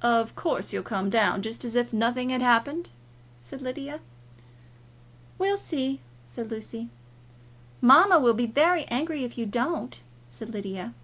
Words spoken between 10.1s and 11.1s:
said Lydia.